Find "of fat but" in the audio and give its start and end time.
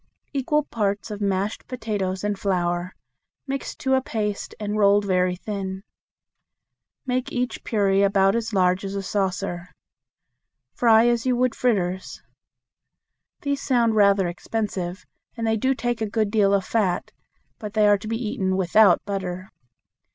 16.51-17.73